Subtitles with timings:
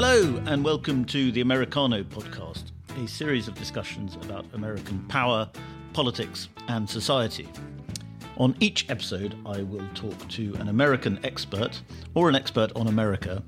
[0.00, 2.66] Hello, and welcome to the Americano podcast,
[3.02, 5.50] a series of discussions about American power,
[5.92, 7.48] politics, and society.
[8.36, 11.82] On each episode, I will talk to an American expert
[12.14, 13.42] or an expert on America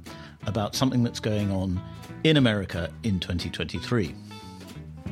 [0.49, 1.81] about something that's going on
[2.25, 4.13] in America in 2023.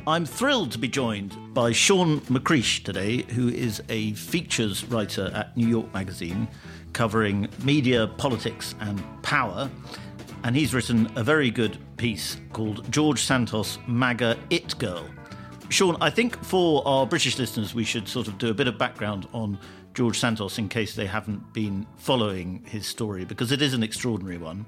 [0.07, 5.55] I'm thrilled to be joined by Shawn McCreesh today, who is a features writer at
[5.55, 6.49] New York Magazine
[6.91, 9.69] covering media, politics, and power
[10.43, 15.05] and he's written a very good piece called George Santos MAGA It Girl.
[15.69, 18.77] Shawn, I think for our British listeners, we should sort of do a bit of
[18.77, 19.59] background on
[19.93, 24.37] George Santos in case they haven't been following his story, because it is an extraordinary
[24.37, 24.65] one.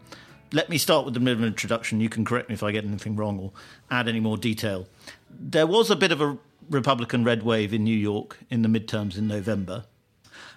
[0.54, 2.02] Let me start with of an introduction.
[2.02, 3.52] You can correct me if I get anything wrong or
[3.90, 4.88] add any more detail.
[5.30, 6.38] There was a bit of a
[6.70, 9.86] Republican red wave in New York in the midterms in November.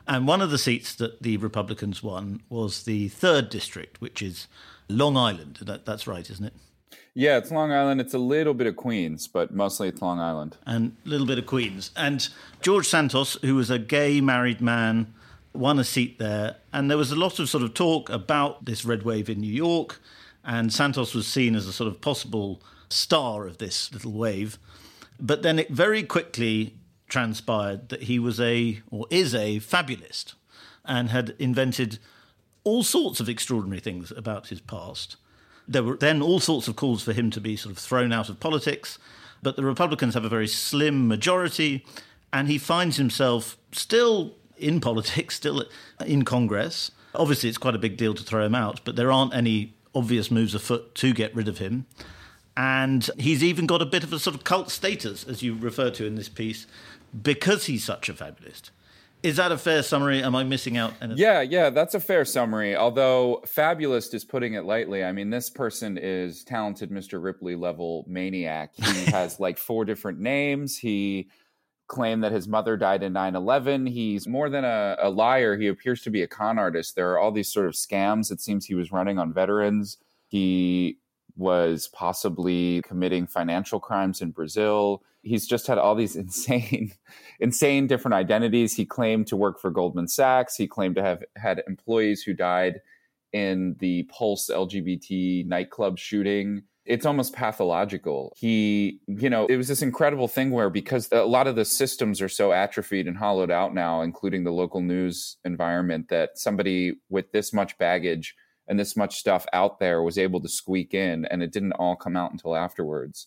[0.07, 4.49] And one of the seats that the Republicans won was the third district, which is
[4.89, 5.61] Long Island.
[5.63, 6.55] That, that's right, isn't it?
[7.15, 8.01] Yeah, it's Long Island.
[8.01, 10.57] It's a little bit of Queens, but mostly it's Long Island.
[10.67, 11.91] And a little bit of Queens.
[11.97, 12.29] And
[12.61, 15.15] George Santos, who was a gay married man,
[15.53, 16.57] won a seat there.
[16.73, 19.53] And there was a lot of sort of talk about this red wave in New
[19.53, 20.01] York.
[20.45, 24.59] And Santos was seen as a sort of possible star of this little wave.
[25.21, 26.75] But then it very quickly
[27.09, 30.35] transpired that he was a, or is a, fabulist
[30.85, 31.99] and had invented
[32.65, 35.17] all sorts of extraordinary things about his past.
[35.69, 38.29] There were then all sorts of calls for him to be sort of thrown out
[38.29, 38.99] of politics,
[39.43, 41.85] but the Republicans have a very slim majority,
[42.33, 45.65] and he finds himself still in politics, still
[46.05, 46.91] in Congress.
[47.15, 50.31] Obviously, it's quite a big deal to throw him out, but there aren't any obvious
[50.31, 51.87] moves afoot to get rid of him.
[52.57, 55.91] And he's even got a bit of a sort of cult status, as you refer
[55.91, 56.67] to in this piece,
[57.23, 58.71] because he's such a fabulist.
[59.25, 60.23] Is that a fair summary?
[60.23, 60.93] Am I missing out?
[61.01, 61.17] Anything?
[61.17, 62.77] Yeah, yeah, that's a fair summary.
[62.77, 65.03] Although fabulous is putting it lightly.
[65.03, 67.23] I mean, this person is talented, Mr.
[67.23, 68.73] Ripley level maniac.
[68.77, 70.77] He has like four different names.
[70.77, 71.31] He
[71.87, 76.01] claimed that his mother died in 9-11 he's more than a, a, liar he appears
[76.01, 78.75] to be a con artist there are all these sort of scams it seems he
[78.75, 80.97] was running on veterans he
[81.37, 85.03] was possibly committing financial crimes in brazil.
[85.23, 86.93] He's just had all these insane
[87.41, 88.75] insane different identities.
[88.75, 90.57] He claimed to work for goldman sachs.
[90.57, 92.81] He claimed to have had employees who died
[93.33, 96.63] in the pulse lgbt nightclub shooting.
[96.87, 98.33] It's almost pathological.
[98.37, 102.21] He you know it was this incredible thing where because a lot of the systems
[102.21, 107.33] are so atrophied and hollowed out now including the local news environment that somebody with
[107.33, 111.43] this much baggage and this much stuff out there was able to squeak in and
[111.43, 113.27] it didn't all come out until afterwards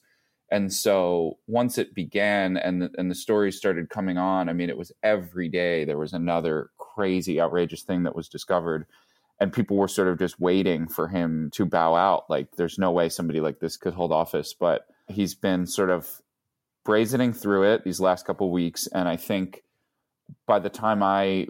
[0.50, 4.70] and so once it began and the, and the stories started coming on, I mean,
[4.70, 8.86] it was every day there was another crazy, outrageous thing that was discovered.
[9.40, 12.30] And people were sort of just waiting for him to bow out.
[12.30, 14.54] Like, there's no way somebody like this could hold office.
[14.54, 16.22] But he's been sort of
[16.88, 18.88] brazening through it these last couple weeks.
[18.88, 19.64] And I think
[20.48, 21.48] by the time I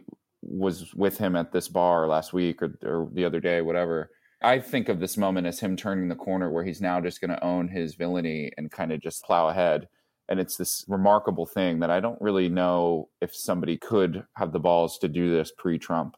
[0.47, 4.09] was with him at this bar last week or, or the other day, whatever,
[4.41, 7.31] I think of this moment as him turning the corner where he's now just going
[7.31, 9.87] to own his villainy and kind of just plow ahead.
[10.29, 14.59] And it's this remarkable thing that I don't really know if somebody could have the
[14.59, 16.17] balls to do this pre Trump.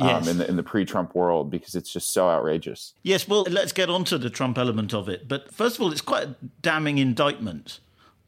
[0.00, 0.22] Um, yes.
[0.22, 2.94] Um, in the in the pre-Trump world because it's just so outrageous.
[3.02, 5.26] Yes, well, let's get on to the Trump element of it.
[5.26, 7.80] But first of all, it's quite a damning indictment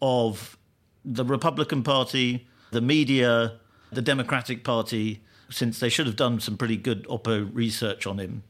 [0.03, 0.59] of
[1.05, 3.61] the Republican Party, the media,
[3.93, 8.43] the Democratic Party, since they should have done some pretty good oppo research on him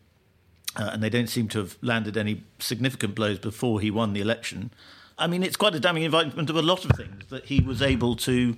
[0.76, 4.20] uh, and they don't seem to have landed any significant blows before he won the
[4.20, 4.70] election.
[5.18, 7.82] I mean, it's quite a damning indictment of a lot of things that he was
[7.82, 8.56] able to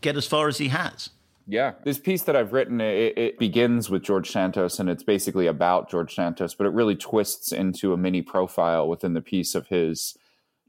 [0.00, 1.10] get as far as he has.
[1.46, 5.46] Yeah, this piece that I've written it, it, begins with George Santos, and it's basically
[5.46, 9.66] about George Santos, but it really twists into a mini profile within the piece of
[9.66, 10.16] his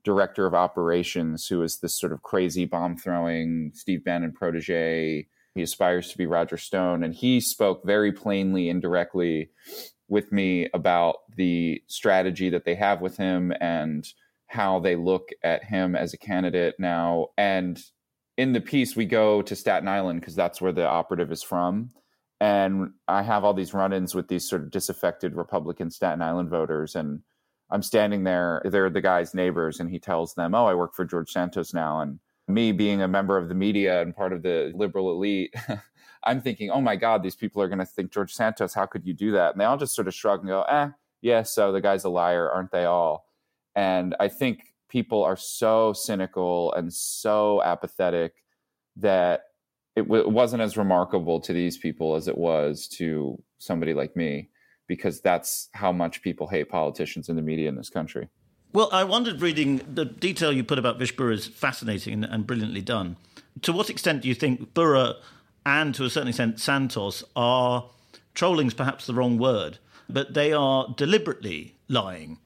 [0.03, 5.27] director of operations, who is this sort of crazy bomb throwing Steve Bannon protege.
[5.55, 9.49] He aspires to be Roger Stone, and he spoke very plainly and directly
[10.09, 14.05] with me about the strategy that they have with him and
[14.47, 17.27] how they look at him as a candidate now.
[17.37, 17.81] And
[18.37, 21.91] in the piece, we go to Staten Island because that's where the operative is from.
[22.41, 26.49] And I have all these run ins with these sort of disaffected Republican Staten Island
[26.49, 26.95] voters.
[26.95, 27.21] And
[27.71, 31.05] I'm standing there, they're the guy's neighbors, and he tells them, Oh, I work for
[31.05, 32.01] George Santos now.
[32.01, 35.53] And me being a member of the media and part of the liberal elite,
[36.23, 39.05] I'm thinking, oh my God, these people are going to think George Santos, how could
[39.05, 39.51] you do that?
[39.53, 40.89] And they all just sort of shrug and go, eh,
[41.21, 43.27] yeah, so the guy's a liar, aren't they all?
[43.75, 48.43] And I think people are so cynical and so apathetic
[48.95, 49.43] that
[49.95, 54.49] it, w- wasn't as remarkable to these people as it was to somebody like me.
[54.87, 58.29] because that's how much people hate politicians and the media in this country.
[58.75, 62.81] Well, I wondered reading the detail you put about Vish Burra is fascinating and, brilliantly
[62.81, 63.15] done.
[63.61, 65.13] To what extent do you think Burra
[65.65, 67.85] and to a certain extent Santos are
[68.33, 69.77] trolling's perhaps the wrong word,
[70.09, 72.37] but they are deliberately lying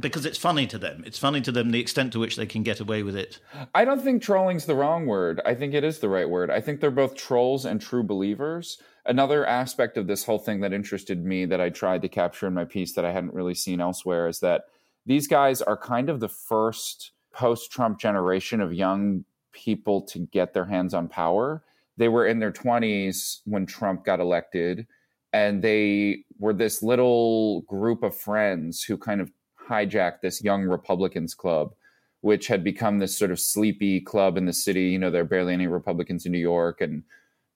[0.00, 1.04] because it's funny to them.
[1.06, 3.38] It's funny to them the extent to which they can get away with it.
[3.74, 5.42] I don't think trolling's the wrong word.
[5.44, 6.50] I think it is the right word.
[6.50, 8.78] I think they're both trolls and true believers.
[9.04, 12.54] Another aspect of this whole thing that interested me that I tried to capture in
[12.54, 14.64] my piece that I hadn't really seen elsewhere is that
[15.06, 20.54] these guys are kind of the first post Trump generation of young people to get
[20.54, 21.62] their hands on power.
[21.96, 24.86] They were in their 20s when Trump got elected,
[25.32, 29.30] and they were this little group of friends who kind of
[29.68, 31.74] hijacked this young Republicans club,
[32.20, 34.84] which had become this sort of sleepy club in the city.
[34.90, 37.02] You know, there are barely any Republicans in New York, and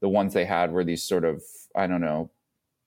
[0.00, 1.42] the ones they had were these sort of,
[1.74, 2.30] I don't know,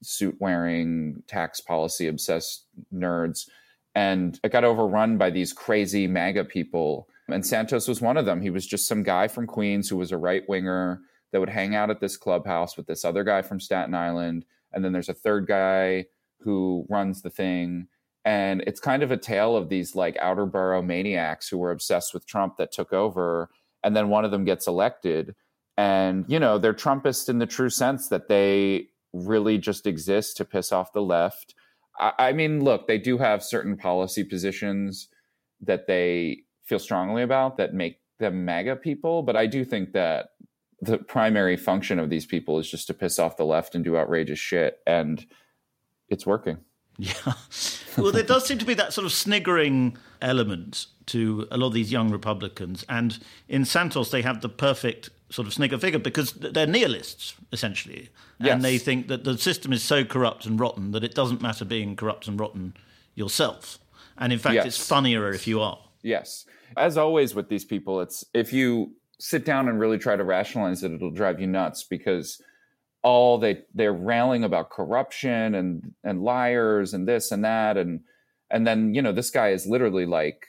[0.02, 3.50] suit wearing, tax policy obsessed nerds.
[3.93, 7.07] And it got overrun by these crazy MAGA people.
[7.27, 8.41] And Santos was one of them.
[8.41, 11.01] He was just some guy from Queens who was a right winger
[11.31, 14.45] that would hang out at this clubhouse with this other guy from Staten Island.
[14.73, 16.05] And then there's a third guy
[16.39, 17.88] who runs the thing
[18.23, 22.13] and it's kind of a tale of these like outer borough maniacs who were obsessed
[22.13, 23.49] with Trump that took over,
[23.83, 25.35] and then one of them gets elected.
[25.77, 30.45] And, you know, they're Trumpist in the true sense that they really just exist to
[30.45, 31.55] piss off the left.
[31.99, 35.07] I, I mean, look, they do have certain policy positions
[35.61, 40.29] that they feel strongly about that make them MAGA people, but I do think that
[40.81, 43.97] the primary function of these people is just to piss off the left and do
[43.97, 44.79] outrageous shit.
[44.88, 45.23] And
[46.09, 46.57] it's working.
[46.97, 47.13] Yeah.
[47.97, 51.73] Well, there does seem to be that sort of sniggering element to a lot of
[51.73, 52.85] these young Republicans.
[52.88, 58.10] And in Santos, they have the perfect sort of snigger figure because they're nihilists, essentially.
[58.39, 58.54] Yes.
[58.54, 61.66] And they think that the system is so corrupt and rotten that it doesn't matter
[61.66, 62.75] being corrupt and rotten
[63.16, 63.80] yourself.
[64.18, 64.66] And in fact, yes.
[64.66, 65.80] it's funnier if you are.
[66.04, 66.45] Yes.
[66.78, 70.83] As always with these people, it's if you sit down and really try to rationalize
[70.83, 72.42] it, it'll drive you nuts because
[73.04, 78.01] all they they're railing about corruption and and liars and this and that and
[78.51, 80.48] and then you know this guy is literally like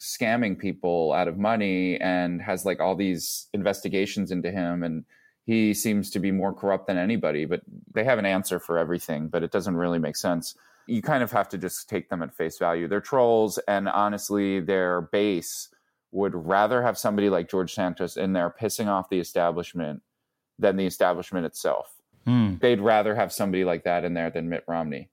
[0.00, 5.04] scamming people out of money and has like all these investigations into him and
[5.44, 7.60] he seems to be more corrupt than anybody but
[7.92, 10.54] they have an answer for everything but it doesn't really make sense
[10.86, 14.58] you kind of have to just take them at face value they're trolls and honestly
[14.58, 15.68] their base
[16.12, 20.02] would rather have somebody like george santos in there pissing off the establishment
[20.60, 21.92] than the establishment itself.
[22.26, 22.60] Mm.
[22.60, 25.08] They'd rather have somebody like that in there than Mitt Romney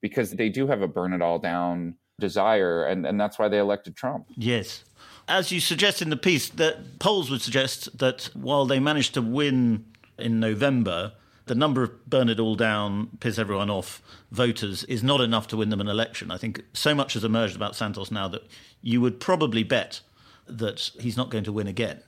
[0.00, 3.58] because they do have a burn it all down desire, and, and that's why they
[3.58, 4.26] elected Trump.
[4.36, 4.84] Yes.
[5.26, 9.22] As you suggest in the piece, that polls would suggest that while they managed to
[9.22, 9.84] win
[10.18, 11.12] in November,
[11.46, 15.56] the number of burn it all down, piss everyone off voters is not enough to
[15.56, 16.30] win them an election.
[16.30, 18.42] I think so much has emerged about Santos now that
[18.80, 20.00] you would probably bet
[20.46, 22.02] that he's not going to win again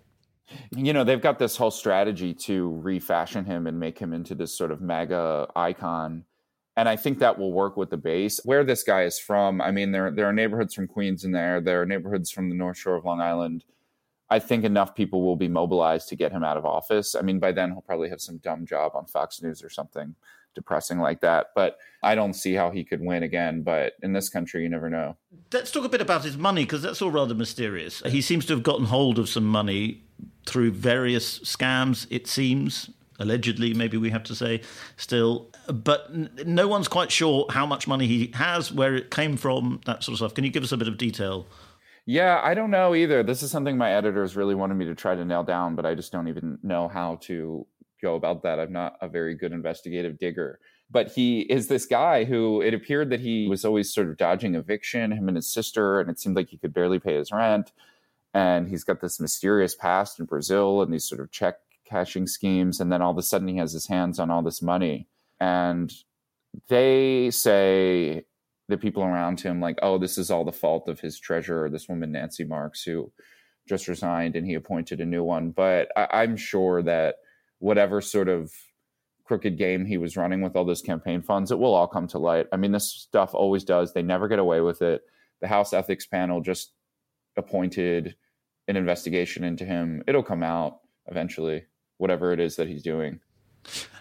[0.74, 4.56] you know they've got this whole strategy to refashion him and make him into this
[4.56, 6.24] sort of MAGA icon
[6.80, 8.40] and I think that will work with the base.
[8.44, 11.60] Where this guy is from, I mean, there there are neighborhoods from Queens in there.
[11.60, 13.64] There are neighborhoods from the North Shore of Long Island.
[14.30, 17.14] I think enough people will be mobilized to get him out of office.
[17.14, 20.14] I mean, by then he'll probably have some dumb job on Fox News or something
[20.54, 21.48] depressing like that.
[21.54, 23.62] But I don't see how he could win again.
[23.62, 25.18] But in this country, you never know.
[25.52, 28.02] Let's talk a bit about his money because that's all rather mysterious.
[28.06, 30.04] He seems to have gotten hold of some money
[30.46, 32.88] through various scams, it seems.
[33.20, 34.62] Allegedly, maybe we have to say
[34.96, 35.50] still.
[35.66, 39.80] But n- no one's quite sure how much money he has, where it came from,
[39.86, 40.34] that sort of stuff.
[40.34, 41.46] Can you give us a bit of detail?
[42.06, 43.22] Yeah, I don't know either.
[43.22, 45.94] This is something my editors really wanted me to try to nail down, but I
[45.94, 47.66] just don't even know how to
[48.02, 48.58] go about that.
[48.58, 50.58] I'm not a very good investigative digger.
[50.90, 54.56] But he is this guy who it appeared that he was always sort of dodging
[54.56, 57.70] eviction, him and his sister, and it seemed like he could barely pay his rent
[58.34, 61.56] and he's got this mysterious past in Brazil and these sort of check
[61.90, 62.80] cashing schemes.
[62.80, 65.08] And then all of a sudden he has his hands on all this money.
[65.40, 65.92] And
[66.68, 68.24] they say
[68.68, 71.88] the people around him, like, oh, this is all the fault of his treasurer, this
[71.88, 73.12] woman, Nancy Marks, who
[73.68, 75.50] just resigned and he appointed a new one.
[75.50, 77.16] But I- I'm sure that
[77.58, 78.52] whatever sort of
[79.24, 82.18] crooked game he was running with all those campaign funds, it will all come to
[82.18, 82.46] light.
[82.52, 83.92] I mean, this stuff always does.
[83.92, 85.02] They never get away with it.
[85.40, 86.72] The House Ethics Panel just
[87.36, 88.16] appointed
[88.68, 90.02] an investigation into him.
[90.06, 91.64] It'll come out eventually,
[92.00, 93.20] whatever it is that he's doing.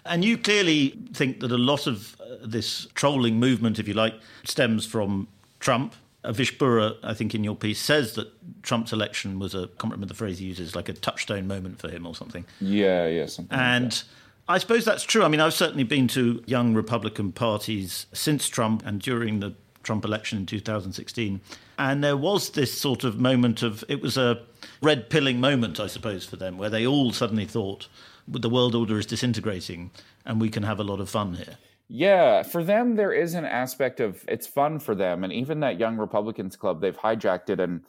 [0.04, 4.14] And you clearly think that a lot of uh, this trolling movement, if you like,
[4.44, 5.28] stems from
[5.60, 5.94] Trump.
[6.24, 8.28] Vish Burra, I think, in your piece says that
[8.62, 11.78] Trump's election was a, I can't remember the phrase he uses, like a touchstone moment
[11.78, 12.44] for him or something.
[12.60, 13.26] Yeah, yeah.
[13.50, 14.04] and like
[14.50, 15.22] I suppose that's true.
[15.22, 19.54] I mean, I've certainly been to young Republican parties since Trump and during the
[19.84, 21.40] Trump election in 2016.
[21.80, 24.42] And there was this sort of moment of, it was a
[24.82, 27.88] red pilling moment, I suppose, for them, where they all suddenly thought
[28.28, 29.90] the world order is disintegrating
[30.26, 31.56] and we can have a lot of fun here.
[31.88, 35.24] Yeah, for them, there is an aspect of it's fun for them.
[35.24, 37.60] And even that Young Republicans Club, they've hijacked it.
[37.60, 37.80] And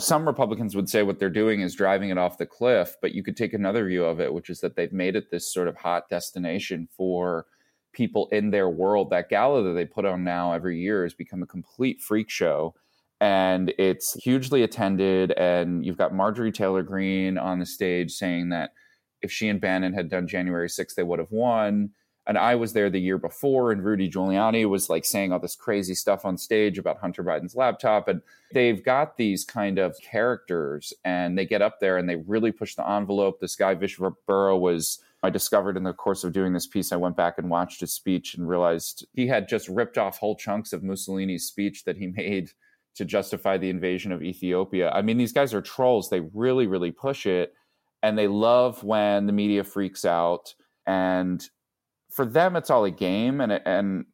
[0.00, 2.96] some Republicans would say what they're doing is driving it off the cliff.
[3.00, 5.54] But you could take another view of it, which is that they've made it this
[5.54, 7.46] sort of hot destination for
[7.92, 9.10] people in their world.
[9.10, 12.74] That gala that they put on now every year has become a complete freak show.
[13.22, 15.30] And it's hugely attended.
[15.30, 18.72] And you've got Marjorie Taylor Greene on the stage saying that
[19.22, 21.90] if she and Bannon had done January 6th, they would have won.
[22.26, 25.54] And I was there the year before, and Rudy Giuliani was like saying all this
[25.54, 28.08] crazy stuff on stage about Hunter Biden's laptop.
[28.08, 32.50] And they've got these kind of characters, and they get up there and they really
[32.50, 33.38] push the envelope.
[33.40, 36.96] This guy, Vishwa Burra, was I discovered in the course of doing this piece, I
[36.96, 40.72] went back and watched his speech and realized he had just ripped off whole chunks
[40.72, 42.50] of Mussolini's speech that he made
[42.94, 44.90] to justify the invasion of Ethiopia.
[44.90, 46.10] I mean, these guys are trolls.
[46.10, 47.52] They really, really push it.
[48.02, 50.54] And they love when the media freaks out.
[50.86, 51.42] And
[52.10, 53.40] for them, it's all a game.
[53.40, 54.04] And, and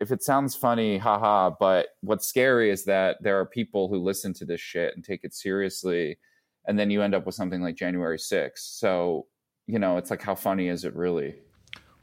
[0.00, 4.32] if it sounds funny, haha, but what's scary is that there are people who listen
[4.34, 6.18] to this shit and take it seriously.
[6.66, 8.58] And then you end up with something like January 6th.
[8.58, 9.26] So
[9.66, 11.34] you know, it's like how funny is it really?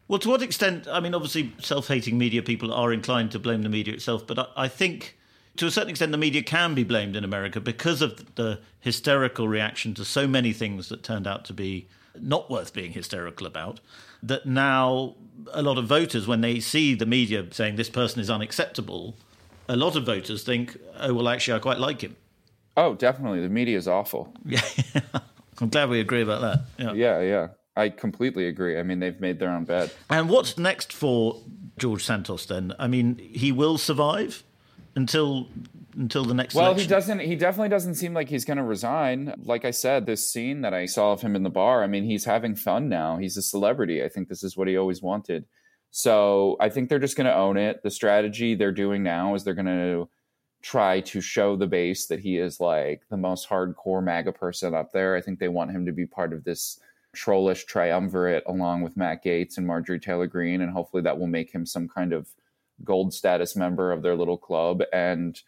[0.07, 0.87] Well, to what extent?
[0.89, 4.45] I mean, obviously, self-hating media people are inclined to blame the media itself, but I,
[4.57, 5.17] I think
[5.57, 9.47] to a certain extent, the media can be blamed in America because of the hysterical
[9.47, 11.87] reaction to so many things that turned out to be
[12.19, 13.79] not worth being hysterical about.
[14.23, 15.15] That now
[15.53, 19.15] a lot of voters, when they see the media saying this person is unacceptable,
[19.67, 22.15] a lot of voters think, oh, well, actually, I quite like him.
[22.77, 23.41] Oh, definitely.
[23.41, 24.33] The media is awful.
[24.45, 24.61] Yeah.
[25.59, 26.61] I'm glad we agree about that.
[26.77, 26.93] Yeah.
[26.93, 27.47] yeah, yeah.
[27.75, 28.79] I completely agree.
[28.79, 29.91] I mean, they've made their own bed.
[30.09, 31.41] And what's next for
[31.77, 32.73] George Santos then?
[32.79, 34.43] I mean, he will survive
[34.95, 35.47] until
[35.95, 36.87] until the next well election?
[36.87, 39.33] he doesn't he definitely doesn't seem like he's going to resign.
[39.43, 42.03] Like i said this scene that i saw of him in the bar i mean
[42.03, 43.17] he's having fun now.
[43.17, 44.03] He's a celebrity.
[44.03, 45.45] I think this is what he always wanted.
[45.91, 47.83] So i think they're just going to own it.
[47.83, 50.09] The strategy they're doing now is they're going to
[50.61, 54.91] try to show the base that he is like the most hardcore MAGA person up
[54.91, 55.15] there.
[55.15, 56.79] I think they want him to be part of this
[57.13, 61.51] trollish triumvirate along with Matt Gaetz and Marjorie Taylor Greene and hopefully that will make
[61.51, 62.29] him some kind of
[62.83, 64.83] gold status member of their little club.
[64.91, 65.39] And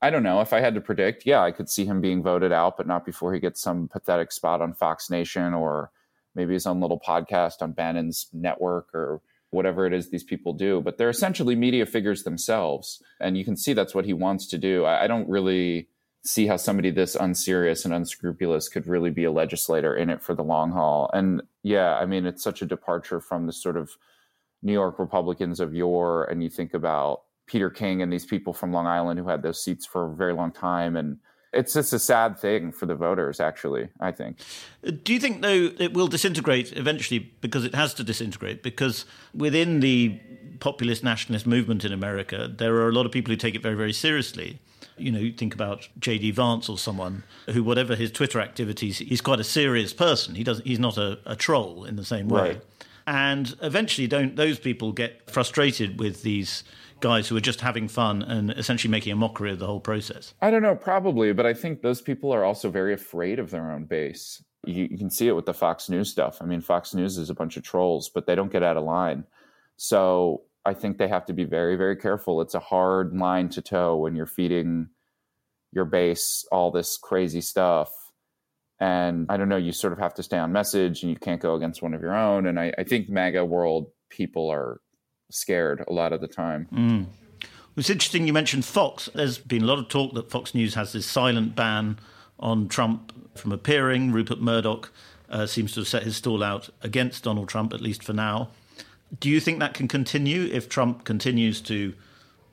[0.00, 2.52] I don't know if I had to predict, yeah, I could see him being voted
[2.52, 5.90] out, but not before he gets some pathetic spot on Fox Nation or
[6.34, 10.80] maybe his own little podcast on Bannon's network or whatever it is these people do.
[10.80, 13.02] But they're essentially media figures themselves.
[13.20, 14.84] And you can see that's what he wants to do.
[14.84, 15.88] I, I don't really
[16.24, 20.34] see how somebody this unserious and unscrupulous could really be a legislator in it for
[20.34, 21.10] the long haul.
[21.12, 23.90] And yeah, I mean, it's such a departure from the sort of
[24.62, 26.24] New York Republicans of yore.
[26.24, 29.62] And you think about Peter King and these people from Long Island who had those
[29.62, 30.96] seats for a very long time.
[30.96, 31.18] And
[31.52, 34.38] it's just a sad thing for the voters, actually, I think.
[35.02, 38.62] Do you think, though, it will disintegrate eventually because it has to disintegrate?
[38.62, 40.20] Because within the
[40.60, 43.76] populist nationalist movement in America, there are a lot of people who take it very,
[43.76, 44.60] very seriously.
[44.98, 46.32] You know, you think about J.D.
[46.32, 50.34] Vance or someone who, whatever his Twitter activities, he's quite a serious person.
[50.34, 50.66] He doesn't.
[50.66, 52.40] He's not a, a troll in the same way.
[52.40, 52.62] Right.
[53.08, 56.62] And eventually, don't those people get frustrated with these
[57.00, 60.34] guys who are just having fun and essentially making a mockery of the whole process?
[60.42, 63.72] I don't know, probably, but I think those people are also very afraid of their
[63.72, 64.44] own base.
[64.66, 66.42] You, you, can see it with the Fox News stuff.
[66.42, 68.84] I mean, Fox News is a bunch of trolls, but they don't get out of
[68.84, 69.24] line.
[69.78, 72.42] So I think they have to be very, very careful.
[72.42, 74.90] It's a hard line to toe when you're feeding
[75.72, 77.90] your base all this crazy stuff.
[78.80, 81.40] And I don't know, you sort of have to stay on message and you can't
[81.40, 82.46] go against one of your own.
[82.46, 84.80] And I, I think MAGA world people are
[85.30, 86.68] scared a lot of the time.
[86.72, 87.06] Mm.
[87.76, 89.08] It's interesting you mentioned Fox.
[89.14, 91.98] There's been a lot of talk that Fox News has this silent ban
[92.38, 94.12] on Trump from appearing.
[94.12, 94.92] Rupert Murdoch
[95.28, 98.50] uh, seems to have set his stall out against Donald Trump, at least for now.
[99.20, 101.94] Do you think that can continue if Trump continues to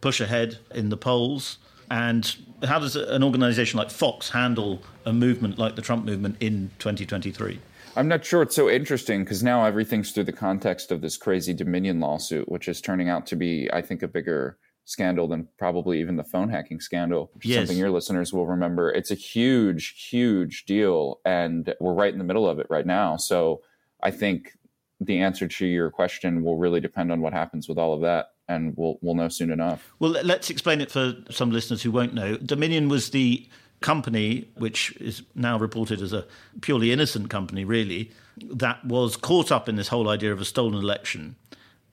[0.01, 1.57] push ahead in the polls?
[1.89, 6.71] And how does an organization like Fox handle a movement like the Trump movement in
[6.79, 7.59] 2023?
[7.97, 11.53] I'm not sure it's so interesting because now everything's through the context of this crazy
[11.53, 15.99] Dominion lawsuit, which is turning out to be, I think, a bigger scandal than probably
[15.99, 17.63] even the phone hacking scandal, which yes.
[17.63, 18.91] is something your listeners will remember.
[18.91, 23.17] It's a huge, huge deal, and we're right in the middle of it right now.
[23.17, 23.61] So
[24.03, 24.51] I think
[24.99, 28.27] the answer to your question will really depend on what happens with all of that
[28.47, 29.93] and we'll we'll know soon enough.
[29.99, 32.37] Well, let's explain it for some listeners who won't know.
[32.37, 33.47] Dominion was the
[33.81, 36.25] company, which is now reported as a
[36.61, 40.81] purely innocent company, really, that was caught up in this whole idea of a stolen
[40.81, 41.35] election.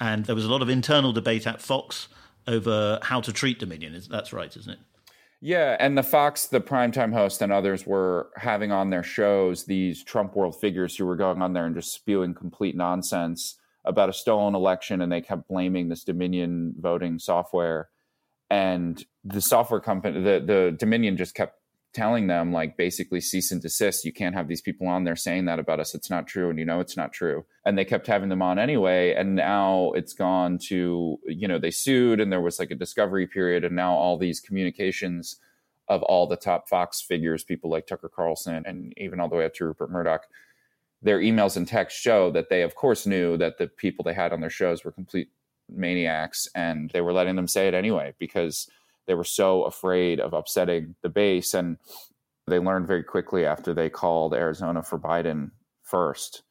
[0.01, 2.09] And there was a lot of internal debate at Fox
[2.47, 4.01] over how to treat Dominion.
[4.11, 4.79] That's right, isn't it?
[5.41, 10.05] Yeah, and the Fox, the primetime host, and others were having on their shows these
[10.05, 14.13] Trump world figures who were going on there and just spewing complete nonsense about a
[14.13, 17.89] stolen election, and they kept blaming this Dominion voting software.
[18.51, 21.57] And the software company, the the Dominion, just kept
[21.93, 24.05] telling them like basically cease and desist.
[24.05, 25.95] You can't have these people on there saying that about us.
[25.95, 27.45] It's not true and you know it's not true.
[27.65, 31.71] And they kept having them on anyway and now it's gone to you know they
[31.71, 35.37] sued and there was like a discovery period and now all these communications
[35.89, 39.45] of all the top fox figures people like tucker carlson and even all the way
[39.45, 40.27] up to rupert murdoch
[41.03, 44.33] their emails and texts show that they of course knew that the people they had
[44.33, 45.29] on their shows were complete
[45.69, 48.69] maniacs and they were letting them say it anyway because
[49.07, 51.55] they were so afraid of upsetting the base.
[51.55, 51.79] And
[52.47, 55.51] they learned very quickly after they called Arizona for Biden
[55.83, 56.43] first.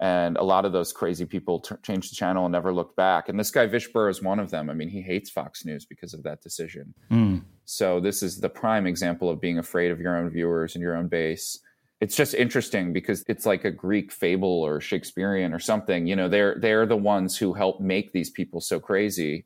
[0.00, 3.28] And a lot of those crazy people t- changed the channel and never looked back.
[3.28, 4.70] And this guy, Vish Burra, is one of them.
[4.70, 6.94] I mean, he hates Fox News because of that decision.
[7.10, 7.42] Mm.
[7.64, 10.96] So, this is the prime example of being afraid of your own viewers and your
[10.96, 11.58] own base.
[12.00, 16.06] It's just interesting because it's like a Greek fable or Shakespearean or something.
[16.06, 19.44] You know, they're they're the ones who help make these people so crazy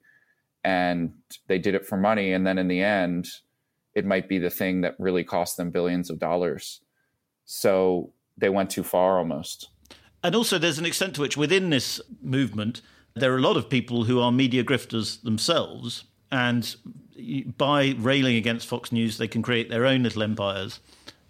[0.64, 1.12] and
[1.46, 2.32] they did it for money.
[2.32, 3.28] And then in the end
[3.94, 6.80] it might be the thing that really cost them billions of dollars.
[7.44, 9.68] So they went too far almost.
[10.22, 12.80] And also there's an extent to which within this movement
[13.14, 16.04] there are a lot of people who are media grifters themselves.
[16.30, 16.74] And
[17.58, 20.80] by railing against fox news they can create their own little empires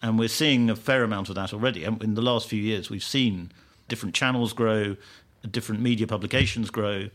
[0.02, 2.90] and we're seeing a fair amount of that already And in the last few years
[2.90, 3.52] we've seen
[3.88, 4.96] different channels grow
[5.50, 7.08] different media publications grow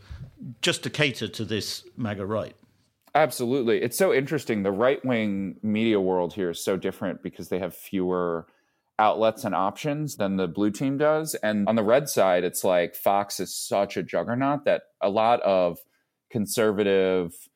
[0.62, 2.54] just to cater to this MAGA right.
[3.14, 3.82] Absolutely.
[3.82, 4.62] It's so interesting.
[4.62, 8.46] The right wing media world here is so different because they have fewer
[8.98, 11.34] outlets and options than the blue team does.
[11.36, 15.40] And on the red side, it's like Fox is such a juggernaut that a lot
[15.40, 15.78] of
[16.30, 17.48] conservative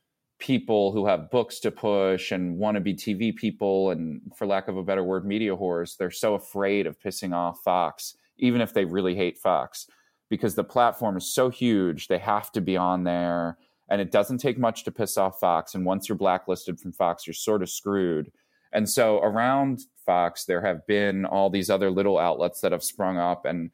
[0.42, 4.66] people who have books to push and want to be TV people and, for lack
[4.66, 8.74] of a better word, media whores, they're so afraid of pissing off Fox, even if
[8.74, 9.86] they really hate Fox
[10.28, 13.58] because the platform is so huge, they have to be on there.
[13.88, 15.74] And it doesn't take much to piss off Fox.
[15.74, 18.32] And once you're blacklisted from Fox, you're sort of screwed.
[18.72, 23.18] And so around Fox, there have been all these other little outlets that have sprung
[23.18, 23.70] up, and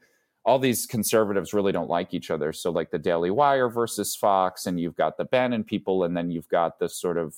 [0.49, 2.55] all these conservatives really don't like each other.
[2.55, 6.31] So, like the Daily Wire versus Fox, and you've got the Bannon people, and then
[6.31, 7.37] you've got the sort of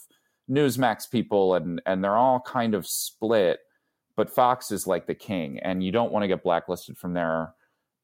[0.48, 3.58] Newsmax people, and and they're all kind of split.
[4.16, 7.52] But Fox is like the king, and you don't want to get blacklisted from there.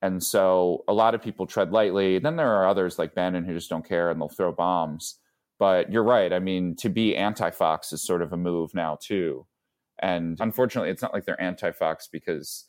[0.02, 2.18] And so a lot of people tread lightly.
[2.18, 5.18] Then there are others like Bannon who just don't care and they'll throw bombs.
[5.58, 6.32] But you're right.
[6.32, 9.46] I mean, to be anti Fox is sort of a move now, too.
[10.00, 12.66] And unfortunately, it's not like they're anti Fox because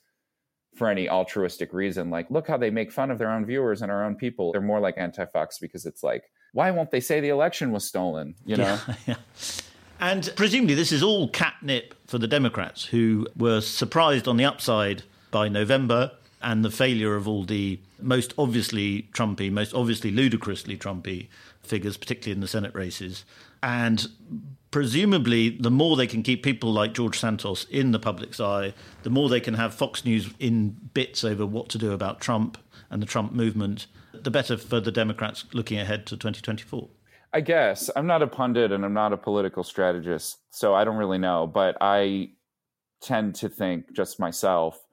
[0.77, 3.91] for any altruistic reason, like, look how they make fun of their own viewers and
[3.91, 4.51] our own people.
[4.51, 7.85] They're more like anti Fox because it's like, why won't they say the election was
[7.85, 8.35] stolen?
[8.45, 8.79] You know?
[8.87, 9.15] Yeah, yeah.
[9.99, 15.03] And presumably, this is all catnip for the Democrats who were surprised on the upside
[15.31, 16.11] by November
[16.41, 21.27] and the failure of all the most obviously Trumpy, most obviously ludicrously Trumpy
[21.63, 23.25] figures, particularly in the Senate races.
[23.63, 24.07] And
[24.71, 29.10] presumably, the more they can keep people like George Santos in the public's eye, the
[29.10, 32.58] more they can have Fox News in bits over what to do about Trump
[32.89, 36.89] and the Trump movement, the better for the Democrats looking ahead to 2024.
[37.34, 37.89] I guess.
[37.95, 41.45] I'm not a pundit and I'm not a political strategist, so I don't really know.
[41.45, 42.32] But I
[43.01, 44.87] tend to think just myself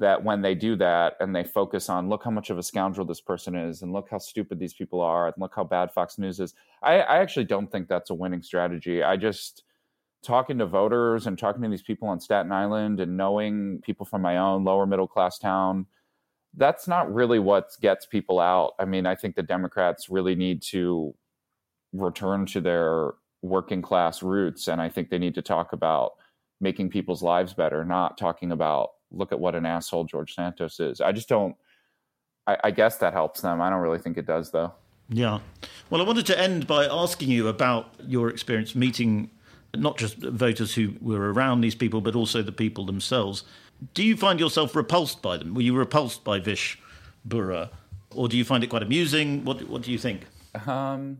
[0.00, 3.06] that when they do that and they focus on look how much of a scoundrel
[3.06, 6.18] this person is and look how stupid these people are and look how bad fox
[6.18, 9.02] news is I, I, actually don't think that's a winning strategy.
[9.02, 9.62] I just
[10.24, 14.22] talking to voters and talking to these people on staten island and knowing people from
[14.22, 15.86] my own lower middle class town
[16.56, 18.72] that's not really what gets people out.
[18.78, 21.14] I mean i think the democrats really need to
[21.92, 26.12] return to their working class roots and i think they need to talk about
[26.60, 31.00] making people's lives better not talking about look at what an asshole George Santos is.
[31.00, 31.56] I just don't.
[32.46, 33.60] I, I guess that helps them.
[33.60, 34.72] I don't really think it does, though.
[35.08, 35.40] Yeah.
[35.90, 39.30] Well, I wanted to end by asking you about your experience meeting
[39.76, 43.44] not just voters who were around these people, but also the people themselves.
[43.94, 45.54] Do you find yourself repulsed by them?
[45.54, 46.78] Were you repulsed by Vish
[47.24, 47.70] Burra,
[48.14, 49.44] or do you find it quite amusing?
[49.44, 50.26] What What do you think?
[50.66, 51.18] Um,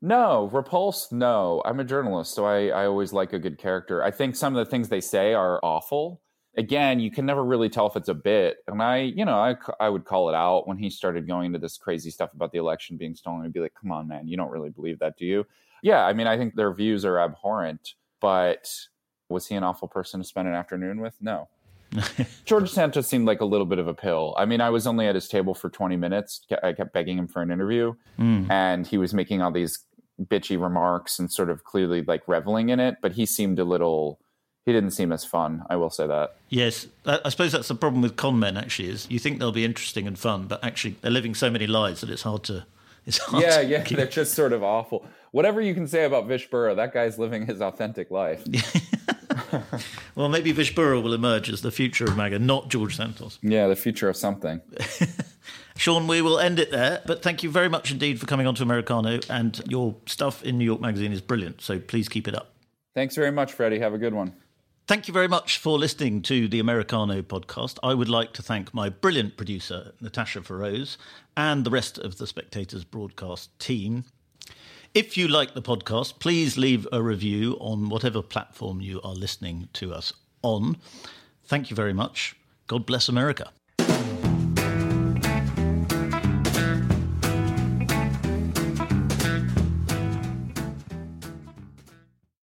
[0.00, 1.12] no, repulsed.
[1.12, 4.02] No, I'm a journalist, so I, I always like a good character.
[4.02, 6.22] I think some of the things they say are awful,
[6.56, 8.58] again, you can never really tell if it's a bit.
[8.66, 11.58] And I, you know, I, I would call it out when he started going into
[11.58, 13.44] this crazy stuff about the election being stolen.
[13.44, 15.46] I'd be like, come on, man, you don't really believe that, do you?
[15.82, 18.70] Yeah, I mean, I think their views are abhorrent, but
[19.28, 21.16] was he an awful person to spend an afternoon with?
[21.20, 21.48] No.
[22.44, 24.34] George Santos seemed like a little bit of a pill.
[24.38, 26.46] I mean, I was only at his table for 20 minutes.
[26.62, 28.48] I kept begging him for an interview, mm.
[28.50, 29.84] and he was making all these
[30.22, 32.96] bitchy remarks and sort of clearly like reveling in it.
[33.02, 34.20] But he seemed a little.
[34.66, 35.64] He didn't seem as fun.
[35.70, 36.36] I will say that.
[36.48, 38.56] Yes, I suppose that's the problem with con men.
[38.56, 41.66] Actually, is you think they'll be interesting and fun, but actually they're living so many
[41.66, 42.66] lies that it's hard to.
[43.06, 43.96] It's hard yeah, yeah, keep...
[43.96, 45.06] they're just sort of awful.
[45.32, 48.44] Whatever you can say about Vish Burra, that guy's living his authentic life.
[50.14, 53.38] well, maybe Vish Burra will emerge as the future of MAGA, not George Santos.
[53.42, 54.60] Yeah, the future of something.
[55.76, 57.00] Shawn, we will end it there.
[57.06, 59.20] But thank you very much indeed for coming on to Americano.
[59.30, 61.62] And your stuff in New York Magazine is brilliant.
[61.62, 62.52] So please keep it up.
[62.94, 63.78] Thanks very much, Freddie.
[63.78, 64.34] Have a good one.
[64.90, 67.78] Thank you very much for listening to the Americano podcast.
[67.80, 70.98] I would like to thank my brilliant producer, Natasha Feroz,
[71.36, 74.02] and the rest of the Spectators broadcast team.
[74.92, 79.68] If you like the podcast, please leave a review on whatever platform you are listening
[79.74, 80.76] to us on.
[81.44, 82.34] Thank you very much.
[82.66, 83.52] God bless America.